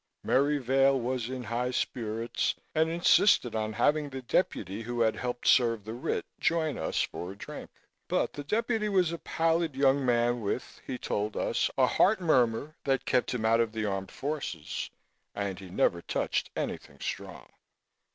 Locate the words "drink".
7.35-7.69